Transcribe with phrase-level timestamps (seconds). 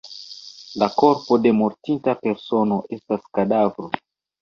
[0.83, 3.97] La korpo de mortinta persono estas kadavro.